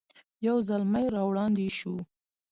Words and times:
یو 0.47 0.57
زلمی 0.67 1.05
را 1.13 1.21
وړاندې 1.29 1.67
شو. 1.77 1.95